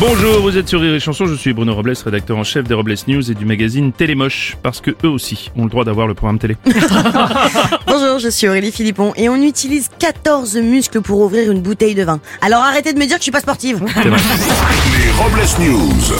Bonjour, 0.00 0.40
vous 0.40 0.56
êtes 0.56 0.66
sur 0.66 0.80
Rire 0.80 0.94
et 0.94 0.98
Chanson, 0.98 1.26
je 1.26 1.34
suis 1.34 1.52
Bruno 1.52 1.74
Robles, 1.74 1.92
rédacteur 2.02 2.38
en 2.38 2.42
chef 2.42 2.66
des 2.66 2.72
Robles 2.72 2.94
News 3.06 3.30
et 3.30 3.34
du 3.34 3.44
magazine 3.44 3.92
Télémoche, 3.92 4.56
parce 4.62 4.80
que 4.80 4.92
eux 5.04 5.08
aussi 5.10 5.50
ont 5.56 5.64
le 5.64 5.68
droit 5.68 5.84
d'avoir 5.84 6.06
le 6.06 6.14
programme 6.14 6.38
télé. 6.38 6.56
Bonjour, 7.86 8.18
je 8.18 8.30
suis 8.30 8.48
Aurélie 8.48 8.72
Philippon 8.72 9.12
et 9.16 9.28
on 9.28 9.36
utilise 9.36 9.90
14 9.98 10.56
muscles 10.56 11.02
pour 11.02 11.20
ouvrir 11.20 11.52
une 11.52 11.60
bouteille 11.60 11.94
de 11.94 12.02
vin. 12.02 12.18
Alors 12.40 12.62
arrêtez 12.62 12.94
de 12.94 12.98
me 12.98 13.04
dire 13.04 13.16
que 13.16 13.20
je 13.20 13.24
suis 13.24 13.30
pas 13.30 13.40
sportive. 13.40 13.84
Les 13.84 15.10
Robles 15.22 15.70
News. 15.70 16.16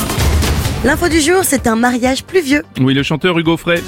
L'info 0.84 1.08
du 1.08 1.20
jour, 1.20 1.40
c'est 1.42 1.66
un 1.66 1.76
mariage 1.76 2.24
pluvieux. 2.24 2.62
Oui, 2.78 2.92
le 2.92 3.02
chanteur 3.02 3.38
Hugo 3.38 3.56
Frey 3.56 3.82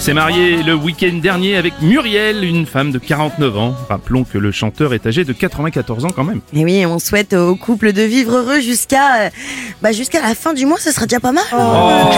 s'est 0.00 0.14
marié 0.14 0.62
le 0.62 0.74
week-end 0.74 1.18
dernier 1.22 1.56
avec 1.56 1.74
Muriel, 1.82 2.42
une 2.42 2.64
femme 2.64 2.90
de 2.90 2.98
49 2.98 3.58
ans. 3.58 3.74
Rappelons 3.90 4.24
que 4.24 4.38
le 4.38 4.50
chanteur 4.50 4.94
est 4.94 5.06
âgé 5.06 5.24
de 5.24 5.34
94 5.34 6.06
ans 6.06 6.10
quand 6.14 6.24
même. 6.24 6.40
Et 6.54 6.64
oui, 6.64 6.86
on 6.86 6.98
souhaite 6.98 7.34
au 7.34 7.54
couple 7.54 7.92
de 7.92 8.00
vivre 8.02 8.36
heureux 8.36 8.60
jusqu'à 8.60 9.26
euh, 9.26 9.30
bah, 9.82 9.92
jusqu'à 9.92 10.22
la 10.22 10.34
fin 10.34 10.54
du 10.54 10.64
mois, 10.64 10.78
ce 10.78 10.90
sera 10.90 11.04
déjà 11.04 11.20
pas 11.20 11.32
mal. 11.32 11.44
Bah, 11.52 12.10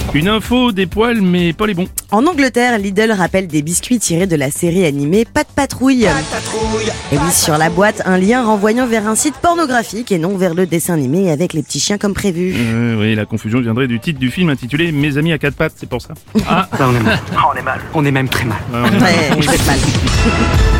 Une 0.14 0.28
info, 0.28 0.72
des 0.72 0.86
poils, 0.86 1.20
mais 1.20 1.52
pas 1.52 1.66
les 1.66 1.74
bons. 1.74 1.88
en 2.10 2.26
Angleterre, 2.26 2.78
Lidl 2.78 3.12
rappelle 3.12 3.46
des 3.46 3.62
biscuits 3.62 3.98
tirés 3.98 4.26
de 4.26 4.36
la 4.36 4.50
série 4.50 4.84
animée 4.86 5.24
Pas 5.24 5.42
de 5.42 5.48
patrouille. 5.54 6.04
Et 6.04 7.16
oui, 7.18 7.32
sur 7.32 7.56
la 7.58 7.70
boîte, 7.70 8.02
un 8.04 8.18
lien 8.18 8.44
renvoyant 8.44 8.86
vers 8.86 9.06
un 9.06 9.14
site 9.14 9.34
pornographique 9.36 10.10
et 10.12 10.18
non 10.18 10.36
vers 10.36 10.54
le 10.54 10.66
dessin 10.66 10.94
animé 10.94 11.30
avec 11.30 11.52
les 11.52 11.62
petits 11.62 11.80
chiens 11.80 11.98
comme 11.98 12.14
prévu. 12.14 12.54
Euh, 12.56 12.96
oui, 13.00 13.14
la 13.14 13.24
confusion 13.26 13.60
viendrait 13.60 13.86
du 13.88 14.00
titre 14.00 14.18
du 14.18 14.30
film 14.30 14.48
intitulé 14.50 14.92
Mes 14.92 15.16
amis 15.18 15.32
à 15.32 15.38
quatre 15.38 15.56
pattes, 15.56 15.74
c'est 15.76 15.88
pour 15.88 16.00
ça. 16.02 16.14
Ah, 16.48 16.68
bah 16.78 16.86
on 16.90 16.94
est 16.96 17.00
mal. 17.00 17.18
on 17.52 17.56
est 17.58 17.62
mal. 17.62 17.80
On 17.94 18.04
est 18.04 18.10
même 18.12 18.28
très 18.28 18.44
mal. 18.44 18.58
Ouais, 18.72 19.30
on 19.36 19.40
est- 19.40 19.66
mal. 19.66 19.78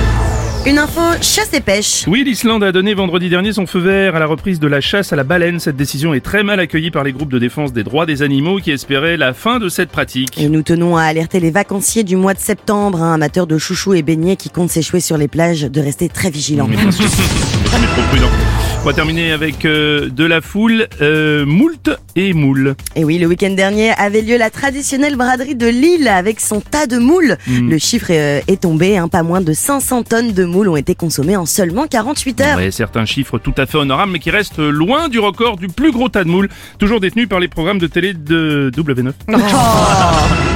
Une 0.67 0.78
info 0.78 1.00
chasse 1.22 1.53
et 1.53 1.61
pêche. 1.61 2.03
Oui, 2.09 2.25
l'Islande 2.25 2.64
a 2.64 2.72
donné 2.72 2.92
vendredi 2.92 3.28
dernier 3.28 3.53
son 3.53 3.67
feu 3.67 3.78
vert 3.78 4.17
à 4.17 4.19
la 4.19 4.27
reprise 4.27 4.59
de 4.59 4.67
la 4.67 4.81
chasse 4.81 5.12
à 5.12 5.17
la 5.17 5.22
baleine. 5.22 5.61
Cette 5.61 5.77
décision 5.77 6.12
est 6.12 6.20
très 6.20 6.42
mal 6.42 6.59
accueillie 6.59 6.91
par 6.91 7.05
les 7.05 7.12
groupes 7.12 7.31
de 7.31 7.39
défense 7.39 7.72
des 7.72 7.84
droits 7.84 8.05
des 8.05 8.22
animaux 8.22 8.59
qui 8.59 8.72
espéraient 8.72 9.17
la 9.17 9.33
fin 9.33 9.61
de 9.61 9.69
cette 9.69 9.91
pratique. 9.91 10.37
Et 10.41 10.48
nous 10.48 10.62
tenons 10.62 10.97
à 10.97 11.05
alerter 11.05 11.39
les 11.39 11.53
vacanciers 11.53 12.03
du 12.03 12.17
mois 12.17 12.34
de 12.34 12.41
septembre, 12.41 13.00
hein, 13.00 13.14
amateurs 13.14 13.47
de 13.47 13.59
chouchous 13.59 13.94
et 13.94 14.03
beignets 14.03 14.34
qui 14.34 14.50
comptent 14.50 14.70
s'échouer 14.70 14.98
sur 14.98 15.17
les 15.17 15.28
plages, 15.28 15.62
de 15.62 15.81
rester 15.81 16.09
très 16.09 16.31
vigilants. 16.31 16.67
Mais 16.67 16.77
bien 16.77 16.91
sûr, 16.91 17.05
on 18.86 18.90
va 18.90 18.94
terminer 18.94 19.32
avec 19.32 19.64
euh, 19.64 20.08
de 20.08 20.24
la 20.24 20.40
foule, 20.40 20.86
euh, 21.00 21.44
moult 21.44 21.90
et 22.14 22.32
moule. 22.32 22.76
Et 22.94 23.04
oui, 23.04 23.18
le 23.18 23.26
week-end 23.26 23.50
dernier 23.50 23.90
avait 23.90 24.22
lieu 24.22 24.36
la 24.36 24.48
traditionnelle 24.48 25.16
braderie 25.16 25.56
de 25.56 25.66
Lille 25.66 26.06
avec 26.06 26.38
son 26.38 26.60
tas 26.60 26.86
de 26.86 26.96
moules. 26.96 27.36
Le 27.48 27.78
chiffre 27.78 28.12
est, 28.12 28.44
est 28.46 28.60
tombé, 28.60 28.96
hein, 28.96 29.08
pas 29.08 29.24
moins 29.24 29.40
de 29.40 29.52
500 29.52 30.04
tonnes 30.04 30.32
de 30.32 30.44
moules 30.44 30.68
ont 30.68 30.76
été 30.76 30.94
consommées 30.94 31.36
en 31.36 31.46
seulement 31.46 31.88
48 31.88 32.40
heures. 32.42 32.58
Ouais, 32.58 32.70
certains 32.70 33.06
chiffres 33.06 33.38
tout 33.38 33.54
à 33.58 33.66
fait 33.66 33.76
honorables, 33.76 34.12
mais 34.12 34.20
qui 34.20 34.30
restent 34.30 34.60
loin 34.60 35.08
du 35.08 35.18
record 35.18 35.56
du 35.56 35.66
plus 35.66 35.90
gros 35.90 36.08
tas 36.08 36.22
de 36.22 36.28
moules, 36.28 36.48
toujours 36.78 37.00
détenu 37.00 37.26
par 37.26 37.40
les 37.40 37.48
programmes 37.48 37.80
de 37.80 37.88
télé 37.88 38.14
de 38.14 38.70
W9. 38.72 39.10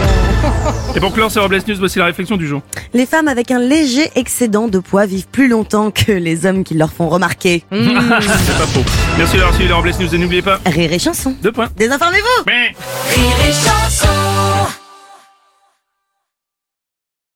Et 0.96 1.00
pour 1.00 1.12
clore 1.12 1.30
ces 1.30 1.38
Robles 1.38 1.58
News, 1.68 1.76
voici 1.78 1.98
la 1.98 2.06
réflexion 2.06 2.36
du 2.36 2.46
jour. 2.48 2.62
Les 2.94 3.06
femmes 3.06 3.28
avec 3.28 3.50
un 3.50 3.58
léger 3.60 4.10
excédent 4.16 4.66
de 4.68 4.78
poids 4.80 5.06
vivent 5.06 5.28
plus 5.30 5.46
longtemps 5.48 5.90
que 5.90 6.10
les 6.12 6.46
hommes 6.46 6.64
qui 6.64 6.74
leur 6.74 6.92
font 6.92 7.08
remarquer. 7.08 7.62
C'est 7.70 8.58
pas 8.58 8.66
faux. 8.66 8.82
Merci 9.16 9.36
d'avoir 9.36 9.54
suivi 9.54 9.68
les 9.68 9.74
Robles 9.74 9.92
News 10.00 10.14
et 10.14 10.18
n'oubliez 10.18 10.42
pas, 10.42 10.58
Rire 10.66 10.92
et 10.92 10.98
chanson. 10.98 11.34
deux 11.42 11.52
points. 11.52 11.68
Désinformez-vous 11.76 12.44
Mais- 12.46 12.74
Rire 13.14 13.36
et 13.48 13.52
chanson 13.52 14.08